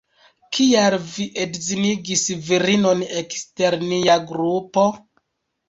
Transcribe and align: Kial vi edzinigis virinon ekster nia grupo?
Kial 0.55 0.95
vi 1.09 1.27
edzinigis 1.43 2.25
virinon 2.49 3.05
ekster 3.21 3.79
nia 3.93 4.19
grupo? 4.35 4.91